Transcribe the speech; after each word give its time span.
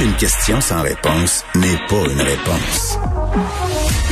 Une 0.00 0.14
question 0.14 0.60
sans 0.60 0.82
réponse 0.82 1.44
n'est 1.56 1.76
pas 1.88 2.04
une 2.08 2.20
réponse. 2.20 2.98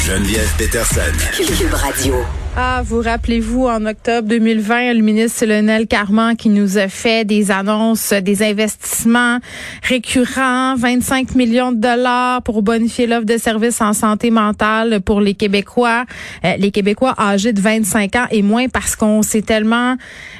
Geneviève 0.00 0.52
Peterson. 0.58 1.00
Cube 1.36 1.74
Radio. 1.74 2.14
Ah, 2.58 2.80
vous 2.82 3.02
rappelez-vous, 3.02 3.66
en 3.66 3.84
octobre 3.84 4.28
2020, 4.28 4.94
le 4.94 5.02
ministre 5.02 5.44
Lionel 5.44 5.86
Carman 5.86 6.34
qui 6.36 6.48
nous 6.48 6.78
a 6.78 6.88
fait 6.88 7.26
des 7.26 7.50
annonces, 7.50 8.14
des 8.14 8.42
investissements 8.42 9.40
récurrents, 9.82 10.74
25 10.74 11.34
millions 11.34 11.70
de 11.70 11.76
dollars 11.76 12.40
pour 12.40 12.62
bonifier 12.62 13.06
l'offre 13.06 13.26
de 13.26 13.36
services 13.36 13.82
en 13.82 13.92
santé 13.92 14.30
mentale 14.30 15.02
pour 15.02 15.20
les 15.20 15.34
Québécois, 15.34 16.06
euh, 16.46 16.56
les 16.56 16.70
Québécois 16.70 17.14
âgés 17.18 17.52
de 17.52 17.60
25 17.60 18.16
ans 18.16 18.26
et 18.30 18.40
moins 18.40 18.70
parce 18.70 18.96
qu'on 18.96 19.20
s'est 19.20 19.42
tellement 19.42 19.96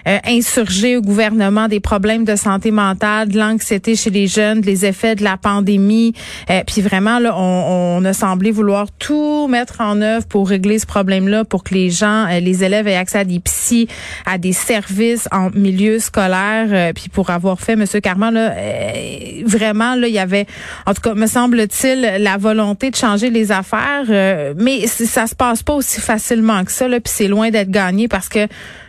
euh, 0.09 0.17
insurgé 0.27 0.97
au 0.97 1.03
gouvernement 1.03 1.69
des 1.69 1.81
problèmes 1.81 2.25
de 2.25 2.35
santé 2.35 2.71
mentale, 2.71 3.29
de 3.29 3.39
l'anxiété 3.39 3.95
chez 3.95 4.09
les 4.09 4.27
jeunes, 4.27 4.63
des 4.63 4.87
effets 4.87 5.17
de 5.17 5.23
la 5.23 5.37
pandémie. 5.37 6.15
Euh, 6.49 6.63
puis 6.67 6.81
vraiment, 6.81 7.19
là, 7.19 7.37
on, 7.37 7.99
on 8.01 8.05
a 8.07 8.15
semblé 8.15 8.53
vouloir 8.53 8.87
tout 8.99 9.49
mettre 9.49 9.83
en 9.83 10.01
œuvre 10.01 10.25
pour 10.25 10.49
régler 10.49 10.79
ce 10.79 10.87
problème-là, 10.87 11.45
pour 11.45 11.63
que 11.63 11.75
les 11.75 11.91
gens 11.91 12.06
euh, 12.07 12.41
les 12.41 12.65
élèves 12.65 12.89
aient 12.89 12.97
accès 12.97 13.19
à 13.19 13.25
des 13.25 13.41
psys, 13.41 13.89
à 14.25 14.39
des 14.39 14.53
services 14.53 15.29
en 15.33 15.51
milieu 15.51 15.99
scolaire. 15.99 16.69
Euh, 16.71 16.93
puis 16.93 17.09
pour 17.09 17.31
avoir 17.31 17.61
fait, 17.61 17.77
Monsieur 17.77 18.01
Carman, 18.01 18.33
là, 18.33 18.53
euh, 18.53 19.43
vraiment, 19.45 19.95
là, 19.95 20.09
il 20.09 20.15
y 20.15 20.19
avait, 20.19 20.47
en 20.87 20.95
tout 20.95 21.03
cas, 21.03 21.15
me 21.15 21.27
semble-t-il, 21.27 22.23
la 22.23 22.37
volonté 22.37 22.91
de 22.91 22.97
changer 22.97 23.31
les 23.31 23.53
affaires. 23.53 24.55
mais 24.57 24.87
ça 24.87 25.27
se 25.27 25.35
passe 25.35 25.63
pas 25.63 25.75
aussi 25.75 26.01
facilement 26.01 26.65
que 26.65 26.73
ça. 26.73 26.89
Là, 26.89 27.01
puis 27.01 27.13
c'est 27.15 27.29
loin 27.29 27.51
d'être 27.51 27.71
gagné 27.71 28.09
parce 28.09 28.29
que 28.29 28.47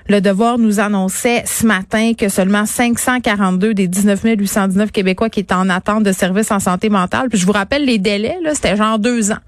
le 0.10 0.22
Devoir 0.22 0.58
nous 0.58 0.80
annonçait 0.80 1.44
ce 1.46 1.66
matin 1.66 2.14
que 2.18 2.30
seulement 2.30 2.66
542 2.66 3.74
des 3.74 3.88
19 3.88 4.22
819 4.24 4.92
Québécois 4.92 5.30
qui 5.30 5.42
étaient 5.42 5.54
en 5.54 5.70
attente 5.70 6.04
de 6.04 6.14
services 6.14 6.52
en 6.52 6.60
santé 6.60 6.90
mentale. 6.90 7.28
Puis 7.30 7.40
je 7.40 7.46
vous 7.46 7.52
rappelle 7.52 7.84
les 7.84 7.98
délais, 7.98 8.38
là, 8.42 8.56
c'était 8.56 8.78
genre 8.78 9.00
deux 9.00 9.32
ans 9.32 9.40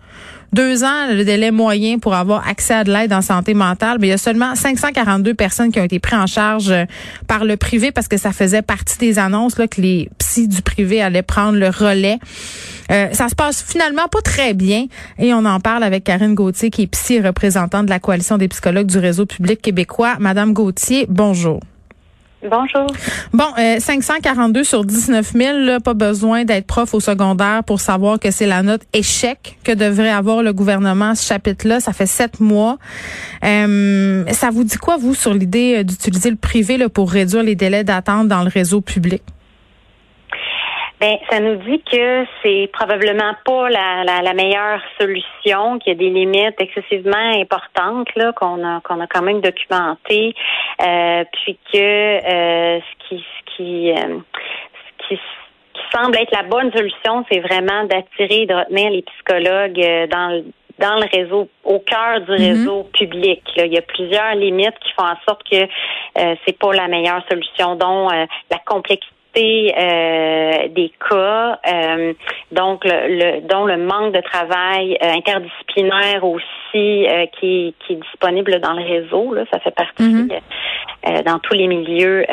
deux 0.53 0.83
ans 0.83 1.07
le 1.09 1.23
délai 1.23 1.51
moyen 1.51 1.99
pour 1.99 2.13
avoir 2.13 2.47
accès 2.47 2.73
à 2.73 2.83
de 2.83 2.91
l'aide 2.91 3.13
en 3.13 3.21
santé 3.21 3.53
mentale. 3.53 3.97
Mais 3.99 4.07
il 4.07 4.09
y 4.11 4.13
a 4.13 4.17
seulement 4.17 4.55
542 4.55 5.33
personnes 5.33 5.71
qui 5.71 5.79
ont 5.79 5.83
été 5.83 5.99
prises 5.99 6.19
en 6.19 6.27
charge 6.27 6.71
euh, 6.71 6.85
par 7.27 7.45
le 7.45 7.57
privé 7.57 7.91
parce 7.91 8.07
que 8.07 8.17
ça 8.17 8.31
faisait 8.31 8.61
partie 8.61 8.97
des 8.97 9.19
annonces 9.19 9.57
là, 9.57 9.67
que 9.67 9.81
les 9.81 10.09
psys 10.17 10.47
du 10.47 10.61
privé 10.61 11.01
allaient 11.01 11.21
prendre 11.21 11.57
le 11.57 11.69
relais. 11.69 12.19
Euh, 12.91 13.07
ça 13.11 13.29
se 13.29 13.35
passe 13.35 13.63
finalement 13.63 14.07
pas 14.07 14.21
très 14.21 14.53
bien 14.53 14.85
et 15.19 15.33
on 15.33 15.45
en 15.45 15.59
parle 15.59 15.83
avec 15.83 16.03
Karine 16.03 16.33
Gauthier 16.33 16.71
qui 16.71 16.83
est 16.83 16.87
psy 16.87 17.19
représentante 17.19 17.85
de 17.85 17.91
la 17.91 17.99
coalition 17.99 18.37
des 18.37 18.47
psychologues 18.47 18.87
du 18.87 18.97
réseau 18.97 19.25
public 19.25 19.61
québécois. 19.61 20.15
Madame 20.19 20.53
Gauthier, 20.53 21.05
bonjour. 21.07 21.59
Bonjour. 22.41 22.87
Bon, 23.33 23.47
euh, 23.57 23.79
542 23.79 24.63
sur 24.63 24.85
19 24.85 25.33
000, 25.33 25.57
là, 25.59 25.79
pas 25.81 25.93
besoin 25.93 26.45
d'être 26.45 26.65
prof 26.65 26.93
au 26.93 27.01
secondaire 27.01 27.65
pour 27.65 27.81
savoir 27.81 28.17
que 28.17 28.31
c'est 28.31 28.45
la 28.45 28.63
note 28.63 28.81
échec 28.93 29.57
que 29.65 29.73
devrait 29.73 30.09
avoir 30.09 30.41
le 30.41 30.53
gouvernement 30.53 31.09
à 31.09 31.15
ce 31.15 31.25
chapitre-là. 31.27 31.81
Ça 31.81 31.91
fait 31.91 32.05
sept 32.05 32.39
mois. 32.39 32.77
Euh, 33.43 34.23
ça 34.31 34.51
vous 34.51 34.63
dit 34.63 34.77
quoi, 34.77 34.95
vous, 34.95 35.13
sur 35.13 35.33
l'idée 35.33 35.79
euh, 35.79 35.83
d'utiliser 35.83 36.29
le 36.29 36.37
privé 36.37 36.77
pour 36.87 37.11
réduire 37.11 37.43
les 37.43 37.55
délais 37.55 37.83
d'attente 37.83 38.29
dans 38.29 38.43
le 38.43 38.49
réseau 38.49 38.79
public? 38.79 39.21
Ben, 40.99 41.17
ça 41.29 41.39
nous 41.39 41.55
dit 41.55 41.81
que 41.89 42.25
c'est 42.43 42.69
probablement 42.73 43.33
pas 43.45 43.69
la, 43.69 44.03
la, 44.03 44.21
la 44.21 44.33
meilleure 44.33 44.81
solution, 44.99 45.79
qu'il 45.79 45.93
y 45.93 45.95
a 45.95 45.99
des 45.99 46.09
limites 46.09 46.59
excessivement 46.59 47.15
importantes 47.39 48.13
là 48.15 48.33
qu'on 48.33 48.65
a 48.65 48.81
qu'on 48.81 48.99
a 48.99 49.07
quand 49.07 49.21
même 49.21 49.39
documentées, 49.39 50.35
euh, 50.85 51.23
puis 51.31 51.57
que 51.71 51.77
euh, 51.77 52.79
ce 52.79 53.07
qui 53.07 53.23
ce 53.23 53.55
qui 53.55 53.91
euh, 53.91 54.19
ce 54.99 55.07
qui 55.07 55.19
qui 55.73 55.97
semble 55.97 56.17
être 56.17 56.35
la 56.35 56.43
bonne 56.43 56.71
solution, 56.73 57.25
c'est 57.31 57.39
vraiment 57.39 57.85
d'attirer 57.85 58.41
et 58.41 58.45
de 58.45 58.53
retenir 58.53 58.91
les 58.91 59.03
psychologues 59.03 59.79
euh, 59.81 60.07
dans 60.07 60.27
le 60.35 60.43
dans 60.79 60.95
le 60.95 61.07
réseau, 61.11 61.49
au 61.65 61.79
cœur 61.79 62.21
du 62.21 62.31
réseau 62.31 62.83
public. 62.93 63.43
Là. 63.57 63.65
Il 63.65 63.73
y 63.73 63.77
a 63.77 63.81
plusieurs 63.81 64.35
limites 64.35 64.79
qui 64.79 64.93
font 64.93 65.05
en 65.05 65.17
sorte 65.27 65.43
que 65.49 65.63
euh, 65.63 66.35
c'est 66.45 66.57
pas 66.57 66.73
la 66.73 66.87
meilleure 66.87 67.21
solution, 67.29 67.75
dont 67.75 68.09
euh, 68.09 68.25
la 68.49 68.57
complexité 68.65 69.13
euh, 69.37 70.67
des 70.69 70.91
cas, 71.09 71.59
euh, 71.67 72.13
donc 72.51 72.83
le, 72.85 73.41
dont 73.47 73.65
le 73.65 73.77
manque 73.77 74.13
de 74.13 74.21
travail 74.21 74.97
euh, 75.01 75.13
interdisciplinaire 75.13 76.23
aussi 76.23 77.07
qui, 77.39 77.75
qui, 77.79 77.93
est 77.93 77.95
disponible 77.95 78.59
dans 78.59 78.73
le 78.73 78.83
réseau. 78.83 79.33
Là, 79.33 79.43
ça 79.51 79.59
fait 79.59 79.73
partie 79.75 80.29
mm-hmm. 81.05 81.25
dans 81.25 81.39
tous 81.39 81.53
les 81.53 81.67
milieux 81.67 82.25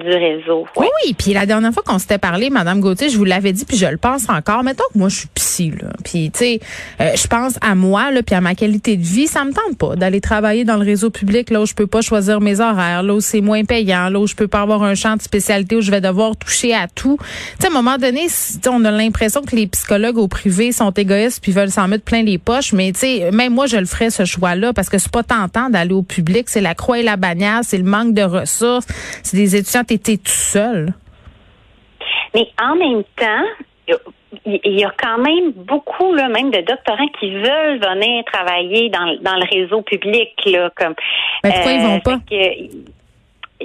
du 0.00 0.10
réseau. 0.10 0.66
Oui, 0.76 0.86
oui. 1.04 1.14
Puis 1.14 1.32
la 1.32 1.46
dernière 1.46 1.72
fois 1.72 1.82
qu'on 1.84 1.98
s'était 1.98 2.18
parlé, 2.18 2.50
Madame 2.50 2.80
Gauthier, 2.80 3.08
je 3.08 3.18
vous 3.18 3.24
l'avais 3.24 3.52
dit, 3.52 3.64
puis 3.64 3.76
je 3.76 3.86
le 3.86 3.96
pense 3.96 4.28
encore. 4.28 4.62
Mettons 4.62 4.84
que 4.92 4.98
moi 4.98 5.08
je 5.08 5.16
suis 5.16 5.28
psy, 5.34 5.72
là. 5.80 5.88
Puis 6.04 6.30
tu 6.30 6.38
sais, 6.38 6.60
je 6.98 7.26
pense 7.26 7.58
à 7.60 7.74
moi, 7.74 8.10
là, 8.10 8.22
puis 8.22 8.34
à 8.34 8.40
ma 8.40 8.54
qualité 8.54 8.96
de 8.96 9.02
vie. 9.02 9.26
Ça 9.26 9.44
me 9.44 9.52
tente 9.52 9.76
pas 9.78 9.96
d'aller 9.96 10.20
travailler 10.20 10.64
dans 10.64 10.76
le 10.76 10.84
réseau 10.84 11.10
public 11.10 11.50
là 11.50 11.60
où 11.62 11.66
je 11.66 11.74
peux 11.74 11.86
pas 11.86 12.00
choisir 12.00 12.40
mes 12.40 12.60
horaires, 12.60 13.02
là 13.02 13.14
où 13.14 13.20
c'est 13.20 13.40
moins 13.40 13.64
payant, 13.64 14.08
là 14.08 14.18
où 14.18 14.26
je 14.26 14.34
peux 14.34 14.48
pas 14.48 14.62
avoir 14.62 14.82
un 14.82 14.94
champ 14.94 15.16
de 15.16 15.22
spécialité 15.22 15.76
où 15.76 15.80
je 15.80 15.90
vais 15.90 16.00
devoir 16.00 16.36
toucher 16.36 16.74
à 16.74 16.86
tout. 16.88 17.18
Tu 17.20 17.26
sais, 17.60 17.66
à 17.66 17.70
un 17.70 17.74
moment 17.74 17.98
donné, 17.98 18.26
on 18.68 18.84
a 18.84 18.90
l'impression 18.90 19.42
que 19.42 19.54
les 19.56 19.66
psychologues 19.66 20.18
au 20.18 20.28
privé 20.28 20.72
sont 20.72 20.90
égoïstes 20.90 21.42
puis 21.42 21.52
veulent 21.52 21.70
s'en 21.70 21.88
mettre 21.88 22.04
plein 22.04 22.22
les 22.22 22.38
poches. 22.38 22.72
Mais 22.72 22.92
tu 22.92 23.00
sais, 23.00 23.30
même 23.32 23.54
moi, 23.54 23.66
je 23.66 23.76
le 23.76 23.86
ferais 23.86 24.10
ce 24.10 24.24
choix-là 24.24 24.72
parce 24.72 24.88
que 24.88 24.98
c'est 24.98 25.12
pas 25.12 25.22
tentant 25.22 25.70
d'aller 25.70 25.92
au 25.92 26.02
public. 26.02 26.48
C'est 26.48 26.60
la 26.60 26.74
croix 26.74 26.98
et 26.98 27.02
la 27.02 27.16
bannière, 27.16 27.60
c'est 27.68 27.78
le 27.78 27.84
manque 27.84 28.14
de 28.14 28.22
ressources. 28.22 28.86
C'est 29.22 29.36
des 29.36 29.56
étudiants, 29.56 29.84
t'étais 29.84 30.16
tout 30.16 30.24
seul. 30.26 30.94
Mais 32.34 32.48
en 32.60 32.74
même 32.76 33.02
temps, 33.16 33.44
il 34.44 34.78
y 34.78 34.84
a 34.84 34.92
quand 35.00 35.18
même 35.18 35.52
beaucoup, 35.52 36.14
là, 36.14 36.28
même 36.28 36.50
de 36.50 36.60
doctorants 36.60 37.08
qui 37.18 37.30
veulent 37.34 37.78
venir 37.80 38.24
travailler 38.24 38.90
dans, 38.90 39.16
dans 39.22 39.36
le 39.36 39.46
réseau 39.50 39.82
public, 39.82 40.30
là, 40.46 40.70
comme. 40.76 40.94
Mais 41.44 41.50
pourquoi 41.52 41.72
ils 41.72 41.82
vont 41.82 41.96
euh, 41.96 42.00
pas? 42.00 42.18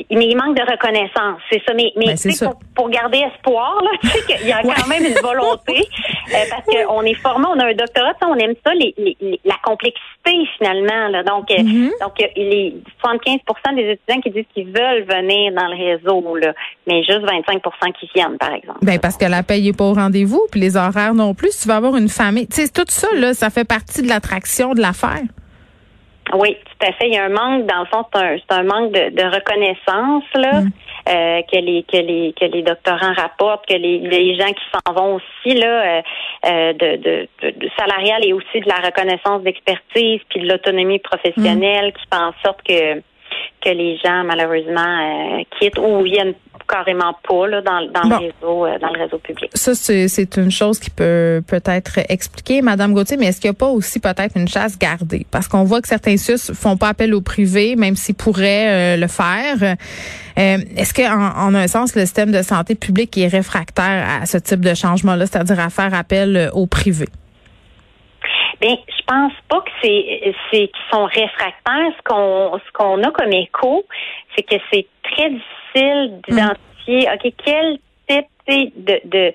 mais 0.09 0.25
il 0.25 0.35
manque 0.35 0.57
de 0.57 0.63
reconnaissance, 0.63 1.39
c'est 1.51 1.61
ça. 1.65 1.73
Mais, 1.73 1.91
mais 1.95 2.15
ben, 2.15 2.47
pour, 2.47 2.59
pour, 2.75 2.89
garder 2.89 3.19
espoir, 3.19 3.79
là, 3.83 3.91
tu 4.01 4.07
sais 4.07 4.25
qu'il 4.25 4.47
y 4.47 4.51
a 4.51 4.61
quand 4.61 4.87
même 4.87 5.05
une 5.05 5.21
volonté, 5.21 5.75
euh, 6.29 6.37
parce 6.49 6.65
qu'on 6.65 7.01
est 7.03 7.13
formé, 7.15 7.45
on 7.49 7.59
a 7.59 7.65
un 7.65 7.73
doctorat, 7.73 8.13
on 8.21 8.35
aime 8.35 8.53
ça, 8.65 8.73
les, 8.73 8.93
les, 8.97 9.39
la 9.43 9.55
complexité 9.63 10.47
finalement. 10.57 11.09
Là. 11.09 11.23
Donc, 11.23 11.49
euh, 11.51 11.55
mm-hmm. 11.55 11.91
donc 12.01 12.13
les 12.35 12.75
75% 13.03 13.75
des 13.75 13.91
étudiants 13.91 14.21
qui 14.21 14.29
disent 14.31 14.45
qu'ils 14.53 14.67
veulent 14.67 15.03
venir 15.03 15.53
dans 15.53 15.67
le 15.67 15.75
réseau, 15.75 16.35
là, 16.37 16.53
mais 16.87 17.03
juste 17.03 17.21
25% 17.21 17.91
qui 17.99 18.09
viennent, 18.15 18.37
par 18.37 18.53
exemple. 18.53 18.79
Ben 18.81 18.99
parce 18.99 19.17
que 19.17 19.25
la 19.25 19.43
paye 19.43 19.69
est 19.69 19.77
pas 19.77 19.85
au 19.85 19.93
rendez-vous, 19.93 20.45
puis 20.51 20.59
les 20.59 20.77
horaires 20.77 21.13
non 21.13 21.33
plus. 21.33 21.49
Tu 21.61 21.67
vas 21.67 21.77
avoir 21.77 21.95
une 21.95 22.09
famille. 22.09 22.47
Tu 22.47 22.61
sais, 22.61 22.69
tout 22.69 22.85
ça, 22.87 23.07
là, 23.15 23.33
ça 23.33 23.49
fait 23.49 23.65
partie 23.65 24.01
de 24.01 24.07
l'attraction 24.07 24.73
de 24.73 24.81
l'affaire. 24.81 25.23
Oui, 26.33 26.57
tout 26.83 26.89
à 26.89 26.93
fait. 26.93 27.07
Il 27.07 27.13
y 27.13 27.17
a 27.17 27.25
un 27.25 27.29
manque, 27.29 27.65
dans 27.65 27.79
le 27.79 27.85
fond, 27.85 28.05
c'est 28.13 28.51
un, 28.51 28.59
un, 28.59 28.63
manque 28.63 28.91
de, 28.91 29.09
de 29.09 29.23
reconnaissance 29.23 30.23
là, 30.35 30.61
mm. 30.61 30.69
euh, 31.09 31.41
que 31.51 31.57
les 31.57 31.83
que 31.83 31.97
les 31.97 32.33
que 32.33 32.45
les 32.45 32.61
doctorants 32.61 33.13
rapportent, 33.13 33.65
que 33.67 33.75
les, 33.75 33.99
les 33.99 34.35
gens 34.35 34.51
qui 34.51 34.63
s'en 34.71 34.93
vont 34.93 35.15
aussi 35.15 35.55
là, 35.55 35.67
euh, 35.67 36.01
euh 36.45 36.73
de, 36.73 36.95
de, 36.97 37.51
de, 37.51 37.69
salarial 37.77 38.25
et 38.25 38.33
aussi 38.33 38.59
de 38.59 38.67
la 38.67 38.77
reconnaissance 38.77 39.43
d'expertise, 39.43 40.21
puis 40.29 40.41
de 40.41 40.47
l'autonomie 40.47 40.99
professionnelle, 40.99 41.89
mm. 41.89 41.91
qui 41.93 42.01
fait 42.11 42.21
en 42.21 42.33
sorte 42.43 42.61
que 42.67 43.01
que 43.61 43.69
les 43.69 43.97
gens 43.97 44.23
malheureusement 44.23 45.39
euh, 45.39 45.43
quittent 45.59 45.79
ou 45.79 46.01
viennent 46.01 46.35
carrément 46.67 47.15
pas 47.27 47.47
là, 47.47 47.61
dans, 47.61 47.81
dans 47.91 48.09
le 48.09 48.15
réseau 48.15 48.65
euh, 48.65 48.79
dans 48.79 48.89
le 48.89 49.03
réseau 49.03 49.17
public. 49.17 49.49
Ça 49.53 49.73
c'est 49.75 50.37
une 50.37 50.51
chose 50.51 50.79
qui 50.79 50.89
peut 50.89 51.41
peut-être 51.47 51.99
expliquer 52.09 52.61
Madame 52.61 52.93
Gauthier, 52.93 53.17
mais 53.17 53.27
est-ce 53.27 53.41
qu'il 53.41 53.49
n'y 53.49 53.55
a 53.55 53.59
pas 53.59 53.69
aussi 53.69 53.99
peut-être 53.99 54.35
une 54.35 54.47
chasse 54.47 54.77
gardée? 54.77 55.25
Parce 55.31 55.47
qu'on 55.47 55.63
voit 55.63 55.81
que 55.81 55.87
certains 55.87 56.17
SUS 56.17 56.51
font 56.53 56.77
pas 56.77 56.89
appel 56.89 57.13
au 57.13 57.21
privé 57.21 57.75
même 57.75 57.95
s'ils 57.95 58.15
pourraient 58.15 58.95
euh, 58.95 58.97
le 58.97 59.07
faire. 59.07 59.75
est-ce 60.35 60.93
que 60.93 61.03
en, 61.03 61.53
un 61.55 61.67
sens 61.67 61.95
le 61.95 62.01
système 62.01 62.31
de 62.31 62.41
santé 62.41 62.75
publique 62.75 63.17
est 63.17 63.27
réfractaire 63.27 64.21
à 64.21 64.25
ce 64.25 64.37
type 64.37 64.61
de 64.61 64.73
changement 64.73 65.15
là, 65.15 65.25
c'est-à-dire 65.25 65.59
à 65.59 65.69
faire 65.69 65.93
appel 65.93 66.49
au 66.53 66.67
privé? 66.67 67.05
Bien, 68.61 68.77
je 68.87 69.03
pense 69.05 69.33
pas 69.49 69.59
que 69.59 69.71
c'est 69.81 70.33
c'est 70.49 70.67
qu'ils 70.67 70.89
sont 70.91 71.05
réfractaires. 71.05 71.91
Ce 71.97 72.03
qu'on 72.05 72.57
ce 72.57 72.71
qu'on 72.73 73.03
a 73.03 73.11
comme 73.11 73.33
écho, 73.33 73.85
c'est 74.35 74.43
que 74.43 74.55
c'est 74.71 74.87
très 75.03 75.29
difficile 75.29 75.62
d'identifier, 75.73 77.07
OK, 77.13 77.33
quel 77.43 77.79
type 78.07 78.85
de, 78.85 78.99
de 79.05 79.33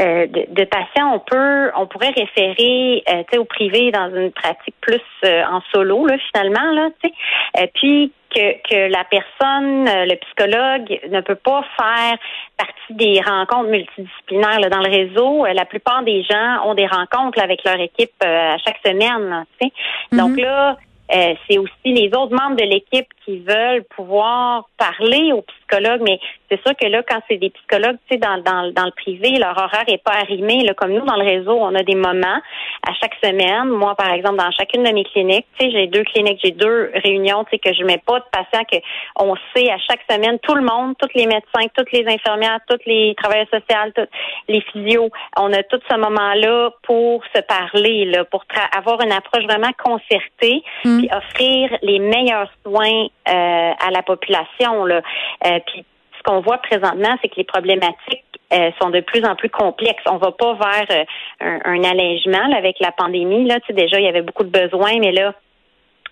euh, 0.00 0.26
de, 0.26 0.64
patients, 0.64 1.14
on 1.14 1.20
peut, 1.20 1.70
on 1.76 1.86
pourrait 1.86 2.12
référer, 2.16 3.04
euh, 3.08 3.38
au 3.38 3.44
privé 3.44 3.92
dans 3.92 4.12
une 4.12 4.32
pratique 4.32 4.74
plus 4.80 5.00
euh, 5.24 5.44
en 5.44 5.60
solo 5.72 6.06
là, 6.06 6.16
finalement 6.32 6.72
là, 6.72 6.88
tu 7.00 7.08
sais. 7.08 7.70
puis 7.74 8.12
que, 8.34 8.68
que 8.68 8.90
la 8.90 9.04
personne, 9.04 9.84
le 9.84 10.16
psychologue, 10.16 11.00
ne 11.08 11.20
peut 11.20 11.36
pas 11.36 11.64
faire 11.76 12.18
partie 12.58 12.90
des 12.90 13.20
rencontres 13.20 13.70
multidisciplinaires 13.70 14.58
là, 14.58 14.68
dans 14.68 14.80
le 14.80 14.90
réseau. 14.90 15.46
la 15.46 15.64
plupart 15.64 16.02
des 16.02 16.24
gens 16.24 16.64
ont 16.64 16.74
des 16.74 16.86
rencontres 16.86 17.40
avec 17.40 17.62
leur 17.64 17.78
équipe 17.78 18.20
à 18.20 18.58
chaque 18.58 18.78
semaine, 18.84 19.44
tu 19.60 19.68
sais. 19.68 20.16
Donc 20.16 20.32
mm-hmm. 20.32 20.76
Là, 21.10 21.34
c'est 21.48 21.58
aussi 21.58 21.72
les 21.84 22.08
autres 22.16 22.34
membres 22.34 22.56
de 22.56 22.64
l'équipe 22.64 23.06
qui 23.24 23.38
veulent 23.40 23.84
pouvoir 23.96 24.68
parler 24.78 25.32
aux 25.32 25.42
psychologues, 25.42 26.02
mais 26.02 26.18
c'est 26.50 26.60
sûr 26.62 26.74
que 26.76 26.86
là, 26.86 27.02
quand 27.08 27.20
c'est 27.28 27.36
des 27.36 27.50
psychologues, 27.50 27.98
tu 28.08 28.14
sais, 28.14 28.18
dans, 28.18 28.38
dans, 28.38 28.72
dans 28.72 28.84
le 28.84 28.92
privé, 28.92 29.36
leur 29.38 29.56
horaire 29.56 29.84
est 29.86 30.02
pas 30.02 30.12
arrimé. 30.12 30.64
Là, 30.64 30.74
comme 30.74 30.92
nous, 30.92 31.04
dans 31.04 31.16
le 31.16 31.24
réseau, 31.24 31.52
on 31.52 31.74
a 31.74 31.82
des 31.82 31.94
moments 31.94 32.40
à 32.86 32.92
chaque 33.00 33.14
semaine. 33.22 33.68
Moi, 33.68 33.94
par 33.94 34.12
exemple, 34.12 34.36
dans 34.36 34.50
chacune 34.52 34.84
de 34.84 34.90
mes 34.90 35.04
cliniques, 35.04 35.46
tu 35.58 35.64
sais, 35.64 35.70
j'ai 35.70 35.86
deux 35.86 36.04
cliniques, 36.04 36.40
j'ai 36.42 36.50
deux 36.50 36.90
réunions, 37.04 37.44
tu 37.44 37.50
sais, 37.52 37.58
que 37.58 37.74
je 37.74 37.84
mets 37.84 38.02
pas 38.04 38.20
de 38.20 38.24
patients, 38.30 38.64
que 38.70 38.76
on 39.18 39.34
sait 39.54 39.70
à 39.70 39.78
chaque 39.78 40.00
semaine, 40.10 40.38
tout 40.40 40.54
le 40.54 40.62
monde, 40.62 40.94
tous 40.98 41.08
les 41.14 41.26
médecins, 41.26 41.68
toutes 41.76 41.92
les 41.92 42.06
infirmières, 42.06 42.60
tous 42.68 42.78
les 42.86 43.14
travailleurs 43.16 43.48
sociaux, 43.48 43.92
tous 43.94 44.08
les 44.48 44.60
physios, 44.72 45.10
on 45.36 45.52
a 45.52 45.62
tout 45.62 45.80
ce 45.90 45.96
moment-là 45.96 46.70
pour 46.82 47.22
se 47.34 47.40
parler, 47.42 48.04
là, 48.06 48.24
pour 48.24 48.44
avoir 48.76 49.00
une 49.00 49.12
approche 49.12 49.44
vraiment 49.44 49.72
concertée, 49.82 50.62
mmh. 50.84 50.98
puis 50.98 51.08
offrir 51.12 51.76
les 51.82 51.98
meilleurs 51.98 52.50
soins 52.64 53.06
euh, 53.28 53.72
à 53.78 53.90
la 53.90 54.02
population. 54.02 54.84
Là. 54.84 55.00
Euh, 55.46 55.58
puis 55.66 55.84
ce 56.16 56.22
qu'on 56.22 56.40
voit 56.40 56.58
présentement, 56.58 57.16
c'est 57.22 57.28
que 57.28 57.36
les 57.36 57.44
problématiques 57.44 58.23
euh, 58.52 58.70
sont 58.80 58.90
de 58.90 59.00
plus 59.00 59.24
en 59.24 59.34
plus 59.34 59.50
complexes. 59.50 60.02
On 60.10 60.18
va 60.18 60.32
pas 60.32 60.54
vers 60.54 61.04
un, 61.40 61.82
allègement 61.84 62.54
avec 62.56 62.78
la 62.80 62.92
pandémie. 62.92 63.46
Là, 63.46 63.60
tu 63.60 63.66
sais, 63.68 63.72
déjà, 63.72 63.98
il 63.98 64.04
y 64.04 64.08
avait 64.08 64.22
beaucoup 64.22 64.44
de 64.44 64.50
besoins, 64.50 64.98
mais 65.00 65.12
là, 65.12 65.34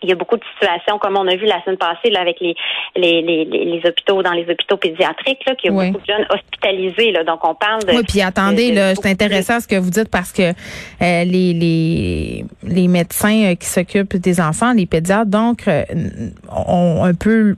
il 0.05 0.09
y 0.09 0.13
a 0.13 0.17
beaucoup 0.17 0.37
de 0.37 0.43
situations, 0.55 0.99
comme 0.99 1.17
on 1.17 1.29
a 1.29 1.37
vu 1.37 1.47
la 1.47 1.63
semaine 1.63 1.79
passée 1.79 2.11
là, 2.11 2.21
avec 2.21 2.41
les, 2.41 2.57
les, 2.97 3.23
les, 3.23 3.45
les 3.45 3.81
hôpitaux, 3.87 4.21
dans 4.23 4.33
les 4.33 4.43
hôpitaux 4.51 4.77
pédiatriques, 4.77 5.45
là, 5.47 5.55
qu'il 5.55 5.71
y 5.71 5.79
a 5.79 5.85
beaucoup 5.85 6.01
de 6.01 6.13
jeunes 6.13 6.27
hospitalisés. 6.29 7.13
Là, 7.13 7.23
donc, 7.23 7.47
on 7.47 7.55
parle 7.55 7.85
de... 7.85 7.93
Oui, 7.93 8.03
puis 8.09 8.21
attendez, 8.21 8.73
là, 8.73 8.97
c'est 8.97 9.09
intéressant 9.09 9.61
ce 9.61 9.69
que 9.69 9.77
vous 9.77 9.91
dites 9.91 10.11
parce 10.11 10.33
que 10.33 10.53
les, 11.01 11.25
les, 11.25 12.45
les 12.65 12.89
médecins 12.89 13.55
qui 13.55 13.67
s'occupent 13.67 14.17
des 14.17 14.41
enfants, 14.41 14.73
les 14.73 14.87
pédiatres, 14.87 15.31
donc, 15.31 15.69
ont 15.69 17.05
un 17.05 17.15
peu 17.15 17.55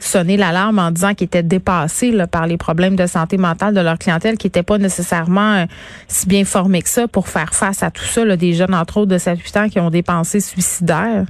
sonné 0.00 0.36
l'alarme 0.36 0.78
en 0.78 0.90
disant 0.90 1.14
qu'ils 1.14 1.26
étaient 1.26 1.42
dépassés 1.42 2.10
là, 2.10 2.26
par 2.26 2.46
les 2.46 2.56
problèmes 2.56 2.96
de 2.96 3.06
santé 3.06 3.36
mentale 3.36 3.74
de 3.74 3.80
leur 3.80 3.98
clientèle, 3.98 4.36
qui 4.36 4.46
n'étaient 4.46 4.62
pas 4.62 4.78
nécessairement 4.78 5.66
si 6.06 6.28
bien 6.28 6.44
formés 6.44 6.82
que 6.82 6.88
ça 6.88 7.08
pour 7.08 7.28
faire 7.28 7.54
face 7.54 7.82
à 7.82 7.90
tout 7.90 8.04
ça, 8.04 8.24
là, 8.24 8.36
des 8.36 8.52
jeunes, 8.52 8.74
entre 8.74 8.98
autres, 8.98 9.10
de 9.10 9.18
7-8 9.18 9.58
ans 9.58 9.68
qui 9.68 9.80
ont 9.80 9.90
des 9.90 10.02
pensées 10.02 10.40
suicidaires. 10.40 11.24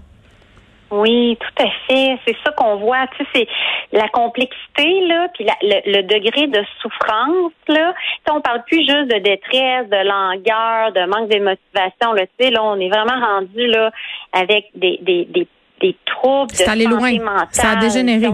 Oui, 0.91 1.37
tout 1.39 1.63
à 1.63 1.69
fait. 1.87 2.19
C'est 2.27 2.37
ça 2.45 2.51
qu'on 2.53 2.77
voit. 2.77 3.07
Tu 3.19 3.25
sais, 3.25 3.31
c'est 3.35 3.99
la 3.99 4.09
complexité 4.09 5.07
là, 5.07 5.29
puis 5.35 5.47
le, 5.63 6.03
degré 6.03 6.47
de 6.47 6.65
souffrance 6.81 7.53
là. 7.69 7.93
Tu 8.25 8.33
on 8.33 8.41
parle 8.41 8.63
plus 8.65 8.79
juste 8.79 9.09
de 9.09 9.19
détresse, 9.19 9.89
de 9.89 10.07
langueur, 10.07 10.93
de 10.93 11.05
manque 11.07 11.29
de 11.29 11.41
motivation. 11.41 12.13
Là, 12.15 12.27
tu 12.27 12.45
sais, 12.45 12.51
là, 12.51 12.63
on 12.63 12.81
est 12.81 12.89
vraiment 12.89 13.21
rendu 13.21 13.67
là 13.67 13.91
avec 14.33 14.71
des 14.75 14.99
des 15.03 15.27
des, 15.27 15.47
des 15.81 15.97
troubles 16.07 16.51
de 16.53 16.57
santé 16.57 16.85
loin. 16.85 17.47
Ça 17.51 17.71
a 17.73 17.77
dégénéré. 17.77 18.29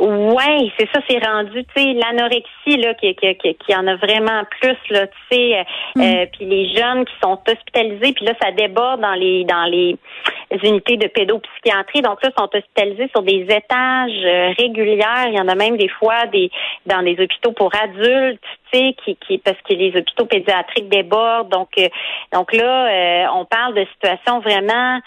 Oui, 0.00 0.72
c'est 0.78 0.88
ça, 0.90 1.00
c'est 1.06 1.22
rendu, 1.22 1.64
tu 1.64 1.82
sais, 1.82 1.92
l'anorexie 1.92 2.78
là, 2.78 2.94
qui, 2.94 3.14
qui, 3.14 3.34
qui, 3.36 3.76
en 3.76 3.86
a 3.86 3.96
vraiment 3.96 4.42
plus 4.58 4.76
là, 4.88 5.06
tu 5.06 5.18
sais, 5.30 5.58
euh, 5.58 5.62
mm. 5.96 6.00
euh, 6.00 6.26
puis 6.32 6.46
les 6.46 6.74
jeunes 6.74 7.04
qui 7.04 7.12
sont 7.22 7.38
hospitalisés, 7.46 8.14
puis 8.14 8.24
là 8.24 8.32
ça 8.42 8.52
déborde 8.52 9.02
dans 9.02 9.12
les 9.12 9.44
dans 9.44 9.66
les 9.66 9.98
unités 10.64 10.96
de 10.96 11.08
pédopsychiatrie, 11.08 12.00
donc 12.00 12.22
là 12.22 12.30
sont 12.38 12.48
hospitalisés 12.54 13.10
sur 13.14 13.22
des 13.22 13.42
étages 13.42 14.24
euh, 14.24 14.54
réguliers. 14.58 15.28
Il 15.28 15.34
y 15.34 15.40
en 15.40 15.48
a 15.48 15.54
même 15.54 15.76
des 15.76 15.90
fois 15.90 16.24
des 16.32 16.50
dans 16.86 17.02
des 17.02 17.22
hôpitaux 17.22 17.52
pour 17.52 17.70
adultes, 17.74 18.40
tu 18.72 18.78
sais, 18.78 18.96
qui, 19.04 19.16
qui 19.16 19.36
parce 19.38 19.60
que 19.68 19.74
les 19.74 19.94
hôpitaux 19.94 20.24
pédiatriques 20.24 20.88
débordent, 20.88 21.50
donc 21.50 21.68
donc 22.32 22.54
là 22.54 23.28
on 23.34 23.44
parle 23.44 23.74
de 23.74 23.86
situations 23.92 24.40
vraiment 24.40 25.00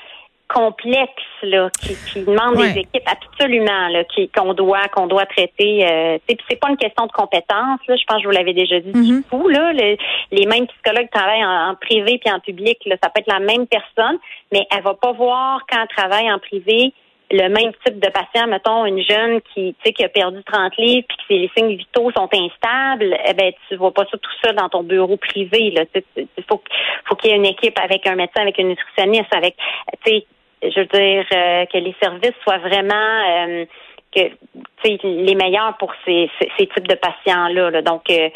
complexe 0.48 1.24
là, 1.44 1.70
qui, 1.82 1.96
qui 1.96 2.24
demande 2.24 2.58
des 2.58 2.80
équipes 2.80 3.08
absolument 3.08 3.88
là, 3.90 4.04
qui, 4.04 4.30
qu'on 4.30 4.54
doit 4.54 4.88
qu'on 4.90 5.08
doit 5.08 5.26
traiter. 5.26 5.88
Euh, 5.88 6.18
c'est 6.28 6.60
pas 6.60 6.70
une 6.70 6.78
question 6.78 7.08
de 7.08 7.12
compétence. 7.12 7.80
Là, 7.88 7.96
je 7.96 8.04
pense 8.06 8.18
que 8.18 8.24
je 8.24 8.28
vous 8.28 8.34
l'avais 8.34 8.54
déjà 8.54 8.80
dit 8.80 8.92
du 8.92 9.24
coup. 9.24 9.50
Mm-hmm. 9.50 9.78
Là, 9.78 9.96
les 10.32 10.46
mêmes 10.46 10.68
psychologues 10.68 11.10
travaillent 11.12 11.46
en, 11.46 11.76
privé 11.76 12.20
puis 12.24 12.34
en 12.34 12.40
public. 12.40 12.78
Là, 12.86 12.96
ça 13.02 13.10
peut 13.10 13.22
être 13.22 13.32
la 13.32 13.40
même 13.40 13.68
personne, 13.68 14.18
mais 14.52 14.66
elle 14.72 14.84
va 14.84 14.94
pas 14.94 15.12
voir 15.14 15.62
quand 15.70 15.82
elle 15.82 15.96
travaille 15.96 16.32
en 16.32 16.40
privé 16.40 16.94
le 17.32 17.48
même 17.50 17.72
type 17.84 18.00
de 18.00 18.10
patient, 18.12 18.48
mettons 18.48 18.86
une 18.86 19.02
jeune 19.02 19.42
qui, 19.54 19.74
tu 19.74 19.76
sais, 19.84 19.94
qui 19.94 20.04
a 20.04 20.10
perdu 20.10 20.44
30 20.44 20.78
livres 20.78 21.08
puis 21.08 21.18
que 21.18 21.34
les 21.34 21.52
signes 21.58 21.76
vitaux 21.76 22.12
sont 22.12 22.30
instables, 22.32 23.18
eh 23.26 23.34
ben 23.34 23.52
tu 23.68 23.76
vois 23.78 23.92
pas 23.92 24.06
ça 24.12 24.18
tout 24.18 24.32
ça 24.44 24.54
dans 24.54 24.70
ton 24.70 24.84
bureau 24.84 25.18
privé. 25.18 25.72
Là, 25.72 25.86
il 26.16 26.44
faut, 26.48 26.62
faut 27.06 27.16
qu'il 27.16 27.32
y 27.32 27.34
ait 27.34 27.38
une 27.38 27.46
équipe 27.46 27.78
avec 27.80 28.06
un 28.06 28.16
médecin, 28.16 28.42
avec 28.42 28.60
une 28.60 28.70
nutritionniste, 28.70 29.34
avec, 29.34 29.56
tu 30.06 30.12
sais, 30.12 30.26
je 30.74 30.80
veux 30.80 30.86
dire 30.86 31.26
euh, 31.34 31.66
que 31.66 31.78
les 31.78 31.96
services 32.02 32.36
soient 32.44 32.58
vraiment 32.58 32.94
euh, 32.94 33.66
que 34.16 34.22
les 35.04 35.36
meilleurs 35.36 35.76
pour 35.78 35.92
ces, 36.06 36.30
ces, 36.40 36.68
types 36.68 36.88
de 36.88 36.96
patients 36.96 37.48
là. 37.50 37.82
Donc 37.82 38.04
euh, 38.10 38.30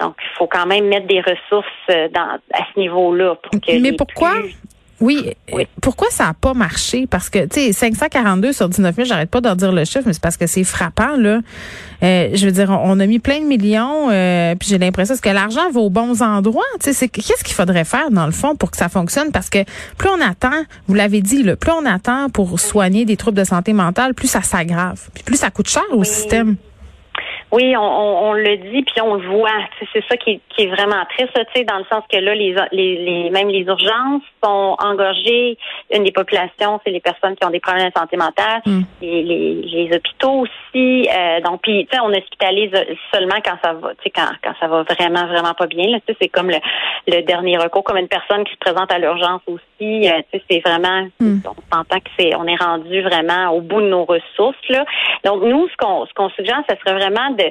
donc 0.00 0.14
il 0.22 0.36
faut 0.36 0.46
quand 0.46 0.66
même 0.66 0.86
mettre 0.86 1.06
des 1.06 1.20
ressources 1.20 2.12
dans 2.12 2.38
à 2.52 2.64
ce 2.72 2.78
niveau-là 2.78 3.36
pour 3.36 3.60
que 3.60 3.80
Mais 3.80 3.92
pourquoi 3.92 4.34
oui. 5.00 5.32
Pourquoi 5.80 6.08
ça 6.10 6.26
n'a 6.26 6.34
pas 6.34 6.54
marché? 6.54 7.06
Parce 7.06 7.30
que, 7.30 7.46
tu 7.46 7.60
sais, 7.60 7.72
542 7.72 8.52
sur 8.52 8.68
19 8.68 8.96
000, 8.96 9.06
j'arrête 9.06 9.30
pas 9.30 9.40
d'en 9.40 9.54
dire 9.54 9.70
le 9.70 9.84
chiffre, 9.84 10.04
mais 10.06 10.12
c'est 10.12 10.22
parce 10.22 10.36
que 10.36 10.46
c'est 10.46 10.64
frappant, 10.64 11.16
là. 11.16 11.40
Euh, 12.02 12.30
je 12.34 12.46
veux 12.46 12.52
dire, 12.52 12.70
on, 12.70 12.98
a 12.98 13.06
mis 13.06 13.18
plein 13.18 13.40
de 13.40 13.44
millions, 13.44 14.08
euh, 14.10 14.54
puis 14.56 14.68
j'ai 14.68 14.78
l'impression 14.78 15.14
que 15.16 15.28
l'argent 15.28 15.70
va 15.70 15.80
aux 15.80 15.90
bons 15.90 16.22
endroits. 16.22 16.64
Tu 16.82 16.92
sais, 16.92 17.08
qu'est-ce 17.08 17.44
qu'il 17.44 17.54
faudrait 17.54 17.84
faire, 17.84 18.10
dans 18.10 18.26
le 18.26 18.32
fond, 18.32 18.56
pour 18.56 18.70
que 18.70 18.76
ça 18.76 18.88
fonctionne? 18.88 19.30
Parce 19.30 19.50
que 19.50 19.64
plus 19.96 20.08
on 20.08 20.20
attend, 20.20 20.64
vous 20.88 20.94
l'avez 20.94 21.20
dit, 21.20 21.42
là, 21.42 21.56
plus 21.56 21.72
on 21.72 21.86
attend 21.86 22.28
pour 22.28 22.58
soigner 22.58 23.04
des 23.04 23.16
troubles 23.16 23.38
de 23.38 23.44
santé 23.44 23.72
mentale, 23.72 24.14
plus 24.14 24.28
ça 24.28 24.42
s'aggrave. 24.42 25.00
Puis 25.14 25.22
plus 25.22 25.36
ça 25.36 25.50
coûte 25.50 25.68
cher 25.68 25.84
au 25.92 26.04
système. 26.04 26.56
Oui, 27.50 27.74
on, 27.76 27.80
on, 27.80 28.32
le 28.34 28.56
dit 28.58 28.82
puis 28.82 29.00
on 29.00 29.14
le 29.14 29.26
voit. 29.26 29.48
C'est 29.92 30.04
ça 30.06 30.16
qui, 30.18 30.40
qui, 30.50 30.64
est 30.64 30.66
vraiment 30.66 31.02
triste, 31.16 31.32
tu 31.32 31.42
sais, 31.54 31.64
dans 31.64 31.78
le 31.78 31.84
sens 31.90 32.04
que 32.12 32.18
là, 32.18 32.34
les, 32.34 32.54
les, 32.72 32.96
les, 32.98 33.30
même 33.30 33.48
les 33.48 33.62
urgences 33.62 34.22
sont 34.44 34.76
engorgées. 34.78 35.56
Une 35.94 36.04
des 36.04 36.12
populations, 36.12 36.78
c'est 36.84 36.90
les 36.90 37.00
personnes 37.00 37.36
qui 37.36 37.46
ont 37.46 37.50
des 37.50 37.60
problèmes 37.60 37.88
de 37.88 37.98
santé 37.98 38.18
mentale, 38.18 38.60
mm. 38.66 38.80
les, 39.00 39.22
les, 39.22 39.54
les, 39.62 39.96
hôpitaux 39.96 40.44
aussi. 40.44 41.08
Euh, 41.08 41.40
donc, 41.40 41.62
puis 41.62 41.86
tu 41.90 41.96
sais, 41.96 42.02
on 42.04 42.12
hospitalise 42.12 42.72
seulement 43.14 43.40
quand 43.42 43.56
ça 43.64 43.72
va, 43.72 43.94
tu 43.94 44.02
sais, 44.04 44.10
quand, 44.10 44.28
quand 44.44 44.52
ça 44.60 44.68
va 44.68 44.82
vraiment, 44.82 45.26
vraiment 45.26 45.54
pas 45.54 45.66
bien. 45.66 45.88
Là, 45.88 46.00
tu 46.00 46.12
sais, 46.12 46.18
c'est 46.20 46.28
comme 46.28 46.50
le, 46.50 46.58
le 47.06 47.22
dernier 47.22 47.56
recours, 47.56 47.84
comme 47.84 47.96
une 47.96 48.08
personne 48.08 48.44
qui 48.44 48.52
se 48.52 48.58
présente 48.58 48.92
à 48.92 48.98
l'urgence 48.98 49.40
aussi. 49.46 49.64
Euh, 49.80 50.22
tu 50.32 50.38
sais, 50.38 50.44
c'est 50.50 50.60
vraiment, 50.60 51.08
mm. 51.20 51.40
on 51.44 51.76
s'entend 51.76 52.00
que 52.00 52.10
c'est, 52.18 52.34
on 52.34 52.46
est 52.46 52.56
rendu 52.56 53.00
vraiment 53.02 53.50
au 53.50 53.60
bout 53.60 53.80
de 53.80 53.88
nos 53.88 54.04
ressources 54.04 54.56
là. 54.68 54.84
Donc 55.24 55.42
nous, 55.42 55.68
ce 55.68 55.76
qu'on, 55.76 56.04
ce 56.06 56.12
qu'on 56.14 56.28
suggère, 56.30 56.60
ce 56.68 56.74
serait 56.76 56.98
vraiment 56.98 57.30
de, 57.30 57.44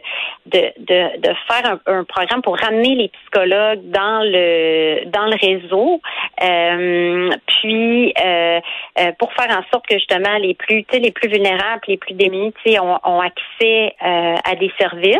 de, 0.47 0.73
de, 0.77 1.21
de 1.21 1.33
faire 1.47 1.77
un, 1.85 2.03
programme 2.03 2.41
pour 2.41 2.57
ramener 2.57 2.95
les 2.95 3.09
psychologues 3.09 3.81
dans 3.85 4.21
le 4.23 5.05
dans 5.05 5.25
le 5.25 5.37
réseau, 5.39 6.01
euh, 6.43 7.29
puis 7.47 8.13
euh, 8.23 8.59
euh, 8.99 9.11
pour 9.19 9.31
faire 9.33 9.57
en 9.57 9.63
sorte 9.71 9.87
que 9.87 9.95
justement 9.95 10.37
les 10.39 10.53
plus 10.53 10.85
les 10.93 11.11
plus 11.11 11.29
vulnérables, 11.29 11.81
les 11.87 11.97
plus 11.97 12.13
démunis, 12.13 12.53
ont, 12.81 12.99
ont 13.03 13.21
accès 13.21 13.95
à 13.99 14.55
des 14.55 14.71
services, 14.79 15.17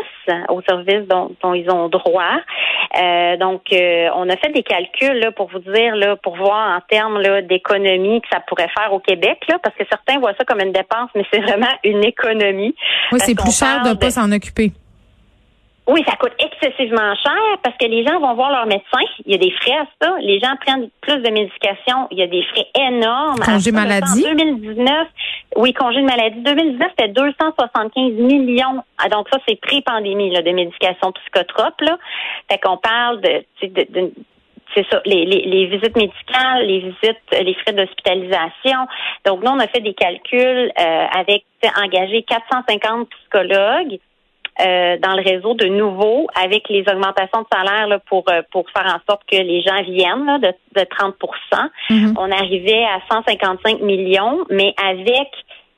aux 0.48 0.62
services 0.62 1.06
dont, 1.08 1.30
dont 1.42 1.54
ils 1.54 1.70
ont 1.70 1.88
droit. 1.88 2.38
Donc, 3.38 3.62
on 3.70 4.28
a 4.28 4.36
fait 4.36 4.52
des 4.52 4.62
calculs 4.62 5.18
là, 5.18 5.32
pour 5.32 5.48
vous 5.48 5.58
dire 5.58 5.96
là, 5.96 6.16
pour 6.16 6.36
voir 6.36 6.76
en 6.76 6.80
termes 6.88 7.20
d'économie 7.42 8.20
que 8.20 8.28
ça 8.30 8.40
pourrait 8.46 8.70
faire 8.78 8.92
au 8.92 9.00
Québec, 9.00 9.38
là, 9.48 9.58
parce 9.62 9.76
que 9.76 9.84
certains 9.90 10.18
voient 10.18 10.34
ça 10.38 10.44
comme 10.44 10.60
une 10.60 10.72
dépense, 10.72 11.10
mais 11.14 11.24
c'est 11.32 11.40
vraiment 11.40 11.72
une 11.84 12.04
économie. 12.04 12.74
Oui, 13.12 13.18
c'est 13.20 13.34
plus 13.34 13.56
cher 13.56 13.82
de 13.82 13.90
ne 13.90 13.94
pas 13.94 14.10
s'en 14.10 14.30
occuper. 14.32 14.72
Oui, 15.90 16.04
ça 16.06 16.16
coûte 16.16 16.34
excessivement 16.38 17.14
cher 17.14 17.58
parce 17.62 17.74
que 17.78 17.86
les 17.86 18.04
gens 18.06 18.20
vont 18.20 18.34
voir 18.34 18.50
leur 18.50 18.66
médecin. 18.66 19.00
Il 19.24 19.32
y 19.32 19.34
a 19.34 19.38
des 19.38 19.50
frais 19.52 19.72
à 19.72 19.86
ça. 19.98 20.16
Les 20.20 20.38
gens 20.38 20.54
prennent 20.60 20.90
plus 21.00 21.16
de 21.16 21.30
médication. 21.30 22.06
Il 22.10 22.18
y 22.18 22.22
a 22.22 22.26
des 22.26 22.42
frais 22.52 22.66
énormes. 22.74 23.38
Congé 23.38 23.72
maladie. 23.72 24.26
En 24.26 24.34
2019, 24.34 25.08
oui, 25.58 25.72
congé 25.72 26.00
de 26.00 26.06
maladie. 26.06 26.40
2019, 26.40 26.88
c'était 26.96 27.08
275 27.08 28.12
millions. 28.12 28.84
Ah, 28.96 29.08
donc 29.08 29.26
ça, 29.32 29.38
c'est 29.46 29.60
pré-pandémie 29.60 30.30
de 30.30 30.50
médication 30.52 31.10
psychotropes. 31.10 31.80
Là. 31.80 31.98
Fait 32.48 32.58
qu'on 32.58 32.76
parle 32.76 33.20
de, 33.20 33.44
de, 33.62 34.12
c'est 34.72 34.86
ça, 34.88 35.02
les, 35.04 35.24
les, 35.24 35.42
les, 35.42 35.66
visites 35.66 35.96
médicales, 35.96 36.64
les 36.64 36.78
visites, 36.78 37.42
les 37.42 37.54
frais 37.54 37.72
d'hospitalisation. 37.72 38.86
Donc, 39.26 39.42
nous, 39.42 39.50
on 39.50 39.58
a 39.58 39.66
fait 39.66 39.80
des 39.80 39.94
calculs 39.94 40.70
euh, 40.78 41.06
avec 41.12 41.44
engagé 41.76 42.22
450 42.22 43.08
psychologues 43.10 43.98
dans 44.60 45.14
le 45.14 45.22
réseau 45.22 45.54
de 45.54 45.66
nouveau 45.66 46.26
avec 46.34 46.68
les 46.68 46.80
augmentations 46.80 47.42
de 47.42 47.46
salaire 47.52 47.86
là, 47.86 48.00
pour 48.00 48.24
pour 48.50 48.68
faire 48.70 48.86
en 48.86 48.98
sorte 49.08 49.22
que 49.30 49.36
les 49.36 49.62
gens 49.62 49.80
viennent 49.82 50.26
là, 50.26 50.38
de, 50.38 50.52
de 50.74 50.84
30 50.84 51.14
mm-hmm. 51.90 52.14
On 52.18 52.28
arrivait 52.32 52.82
à 52.82 52.98
155 53.08 53.80
millions, 53.82 54.44
mais 54.50 54.74
avec 54.84 55.28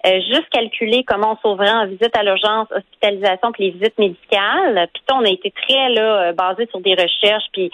juste 0.04 0.48
calculer 0.50 1.04
comment 1.04 1.32
on 1.32 1.48
sauverait 1.48 1.70
en 1.70 1.86
visite 1.86 2.16
à 2.16 2.22
l'urgence, 2.22 2.68
hospitalisation 2.70 3.52
puis 3.52 3.64
les 3.64 3.70
visites 3.70 3.98
médicales. 3.98 4.88
Puis 4.92 5.02
on 5.12 5.24
a 5.24 5.28
été 5.28 5.50
très 5.50 5.90
là 5.90 6.32
basé 6.32 6.66
sur 6.70 6.80
des 6.80 6.94
recherches 6.94 7.44
puis 7.52 7.70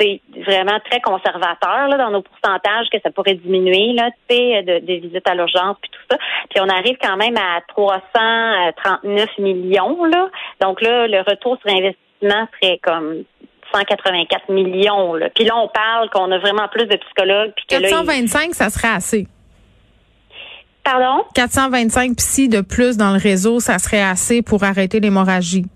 c'est 0.00 0.20
vraiment 0.34 0.80
très 0.90 1.00
conservateur 1.00 1.88
là, 1.88 1.96
dans 1.98 2.10
nos 2.10 2.22
pourcentages 2.22 2.86
que 2.90 2.98
ça 3.02 3.10
pourrait 3.10 3.34
diminuer 3.34 3.92
là, 3.92 4.10
de, 4.30 4.78
de 4.80 4.92
visites 4.94 5.28
à 5.28 5.34
l'urgence 5.34 5.76
puis 5.82 5.90
tout 5.90 6.06
ça. 6.10 6.18
Puis 6.48 6.60
on 6.60 6.68
arrive 6.68 6.96
quand 7.02 7.16
même 7.16 7.36
à 7.36 7.60
339 7.68 9.38
millions 9.38 10.04
là. 10.04 10.28
Donc 10.60 10.80
là, 10.80 11.06
le 11.06 11.18
retour 11.18 11.58
sur 11.60 11.70
investissement 11.70 12.48
serait 12.60 12.78
comme 12.82 13.24
184 13.72 14.50
millions. 14.50 15.14
Là. 15.14 15.28
Puis 15.34 15.44
là, 15.44 15.56
on 15.56 15.68
parle 15.68 16.10
qu'on 16.10 16.30
a 16.32 16.38
vraiment 16.38 16.68
plus 16.68 16.86
de 16.86 16.96
psychologues. 16.96 17.52
Puis 17.56 17.66
que 17.66 17.80
425, 17.80 18.54
ça 18.54 18.70
serait 18.70 18.94
assez. 18.94 19.26
Pardon? 20.84 21.24
425 21.34 22.16
psy 22.16 22.48
de 22.48 22.60
plus 22.60 22.96
dans 22.96 23.12
le 23.12 23.18
réseau, 23.18 23.60
ça 23.60 23.78
serait 23.78 24.02
assez 24.02 24.42
pour 24.42 24.64
arrêter 24.64 25.00
l'hémorragie. 25.00 25.66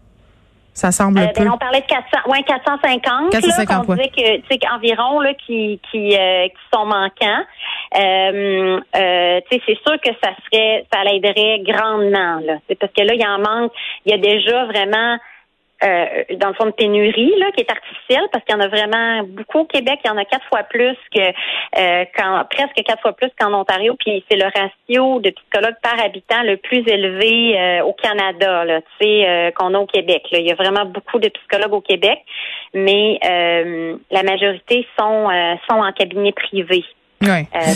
Ça 0.74 0.90
semble 0.90 1.20
euh, 1.20 1.26
ben, 1.36 1.52
on 1.54 1.56
parlait 1.56 1.82
de 1.82 1.86
400, 1.86 2.28
ouais, 2.28 2.42
450. 2.42 3.30
450 3.30 3.68
là, 3.68 3.84
on 3.86 3.94
disait 3.94 4.08
que, 4.08 4.36
tu 4.38 4.46
sais, 4.50 4.58
environ 4.74 5.20
là, 5.20 5.32
qui, 5.34 5.80
qui, 5.88 6.16
euh, 6.16 6.48
qui 6.48 6.62
sont 6.74 6.84
manquants. 6.84 7.44
Euh, 7.96 8.80
euh, 8.96 9.40
tu 9.48 9.56
sais, 9.56 9.62
c'est 9.66 9.78
sûr 9.86 10.00
que 10.00 10.10
ça 10.20 10.30
serait, 10.44 10.84
ça 10.92 11.04
l'aiderait 11.04 11.60
grandement. 11.60 12.40
Là. 12.44 12.58
Parce 12.80 12.92
que 12.92 13.04
là, 13.04 13.14
il 13.14 13.20
y 13.20 13.26
en 13.26 13.38
manque. 13.38 13.70
Il 14.04 14.10
y 14.10 14.14
a 14.14 14.18
déjà 14.18 14.64
vraiment 14.64 15.16
euh, 15.84 16.06
dans 16.36 16.48
le 16.48 16.54
fond 16.54 16.66
de 16.66 16.70
pénurie 16.70 17.32
là, 17.38 17.50
qui 17.52 17.60
est 17.60 17.70
artificielle 17.70 18.26
parce 18.32 18.44
qu'il 18.44 18.54
y 18.54 18.58
en 18.58 18.62
a 18.62 18.68
vraiment 18.68 19.22
beaucoup 19.24 19.60
au 19.60 19.64
Québec. 19.64 20.00
Il 20.04 20.08
y 20.08 20.10
en 20.10 20.16
a 20.16 20.24
quatre 20.24 20.46
fois 20.46 20.62
plus 20.62 20.96
que 21.14 21.20
euh, 21.20 22.04
quand, 22.16 22.44
presque 22.50 22.82
quatre 22.86 23.02
fois 23.02 23.12
plus 23.12 23.30
qu'en 23.38 23.52
Ontario. 23.52 23.94
Puis 23.98 24.24
c'est 24.30 24.36
le 24.36 24.46
ratio 24.46 25.20
de 25.20 25.30
psychologues 25.30 25.76
par 25.82 26.00
habitant 26.02 26.42
le 26.42 26.56
plus 26.56 26.82
élevé 26.86 27.58
euh, 27.58 27.84
au 27.84 27.92
Canada, 27.92 28.64
là, 28.64 28.80
tu 28.80 29.06
sais, 29.06 29.52
qu'on 29.56 29.74
a 29.74 29.78
au 29.78 29.86
Québec. 29.86 30.22
Là. 30.32 30.38
Il 30.38 30.46
y 30.46 30.52
a 30.52 30.54
vraiment 30.54 30.86
beaucoup 30.86 31.18
de 31.18 31.28
psychologues 31.28 31.74
au 31.74 31.80
Québec, 31.80 32.18
mais 32.72 33.18
la 34.10 34.22
majorité 34.22 34.86
sont 34.98 35.28
sont 35.68 35.76
en 35.76 35.92
cabinet 35.92 36.32
privé. 36.32 36.84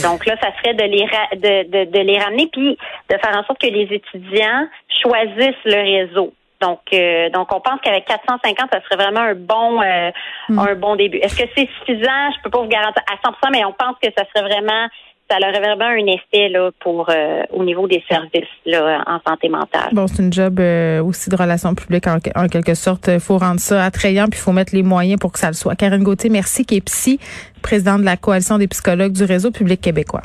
donc 0.02 0.26
là, 0.26 0.36
ça 0.40 0.50
serait 0.58 0.74
de 0.74 0.84
les 0.84 1.06
de, 1.36 1.70
de, 1.70 1.90
de 1.90 1.98
les 2.00 2.18
ramener 2.18 2.48
puis 2.52 2.76
de 3.10 3.16
faire 3.18 3.36
en 3.36 3.44
sorte 3.44 3.60
que 3.60 3.66
les 3.66 3.88
étudiants 3.90 4.66
choisissent 5.02 5.64
le 5.64 6.06
réseau. 6.06 6.32
Donc, 6.60 6.80
euh, 6.92 7.30
donc 7.30 7.52
on 7.54 7.60
pense 7.60 7.80
qu'avec 7.82 8.04
450, 8.06 8.68
ça 8.72 8.80
serait 8.82 9.04
vraiment 9.04 9.20
un 9.20 9.34
bon, 9.34 9.80
euh, 9.80 10.10
hmm. 10.48 10.58
un 10.58 10.74
bon 10.74 10.96
début. 10.96 11.18
Est-ce 11.18 11.36
que 11.36 11.48
c'est 11.56 11.68
suffisant? 11.78 12.32
Je 12.36 12.42
peux 12.42 12.50
pas 12.50 12.60
vous 12.60 12.68
garantir 12.68 13.02
à 13.10 13.28
100%, 13.28 13.50
mais 13.52 13.64
on 13.64 13.72
pense 13.72 13.96
que 14.02 14.08
ça 14.16 14.24
serait 14.34 14.48
vraiment, 14.48 14.88
ça 15.30 15.36
aurait 15.36 15.60
vraiment 15.60 15.84
un 15.84 16.06
effet 16.06 16.48
là 16.48 16.70
pour 16.80 17.10
euh, 17.10 17.42
au 17.50 17.62
niveau 17.62 17.86
des 17.86 18.02
services 18.08 18.48
là 18.66 19.04
en 19.06 19.20
santé 19.26 19.48
mentale. 19.48 19.90
Bon, 19.92 20.08
c'est 20.08 20.22
une 20.22 20.32
job 20.32 20.58
aussi 21.04 21.30
de 21.30 21.36
relations 21.36 21.74
publiques 21.76 22.06
en, 22.08 22.48
quelque 22.48 22.74
sorte. 22.74 23.06
Il 23.06 23.20
faut 23.20 23.38
rendre 23.38 23.60
ça 23.60 23.84
attrayant, 23.84 24.24
puis 24.24 24.40
il 24.40 24.42
faut 24.42 24.52
mettre 24.52 24.74
les 24.74 24.82
moyens 24.82 25.20
pour 25.20 25.30
que 25.30 25.38
ça 25.38 25.48
le 25.48 25.54
soit. 25.54 25.76
Karine 25.76 26.02
Gauthier, 26.02 26.30
merci, 26.30 26.64
qui 26.64 26.76
est 26.76 26.84
psy, 26.84 27.20
présidente 27.62 28.00
de 28.00 28.06
la 28.06 28.16
coalition 28.16 28.58
des 28.58 28.66
psychologues 28.66 29.12
du 29.12 29.22
réseau 29.22 29.52
public 29.52 29.80
québécois. 29.80 30.22